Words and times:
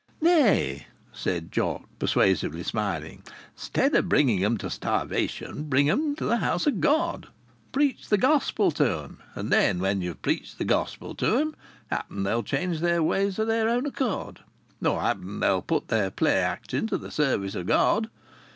"Nay!" 0.19 0.87
said 1.13 1.51
Jock, 1.51 1.83
persuasively 1.99 2.63
smiling. 2.63 3.21
"'Stead 3.55 3.95
o' 3.95 4.01
bringing 4.01 4.43
'em 4.43 4.57
to 4.57 4.67
starvation, 4.67 5.65
bring 5.65 5.87
'em 5.91 6.15
to 6.15 6.25
the 6.25 6.37
House 6.37 6.65
o' 6.65 6.71
God! 6.71 7.27
Preach 7.71 8.09
the 8.09 8.17
gospel 8.17 8.71
to 8.71 9.03
'em, 9.03 9.19
and 9.35 9.51
then 9.51 9.77
when 9.77 10.01
ye've 10.01 10.23
preached 10.23 10.57
the 10.57 10.65
gospel 10.65 11.13
to 11.13 11.37
'em, 11.37 11.55
happen 11.91 12.23
they'll 12.23 12.41
change 12.41 12.79
their 12.79 13.03
ways 13.03 13.37
o' 13.37 13.45
their 13.45 13.69
own 13.69 13.85
accord. 13.85 14.39
Or 14.83 14.99
happen 15.01 15.39
they'll 15.39 15.61
put 15.61 15.89
their 15.89 16.09
play 16.09 16.37
acting 16.39 16.87
to 16.87 16.97
the 16.97 17.11
service 17.11 17.55
o' 17.55 17.63
God. 17.63 18.09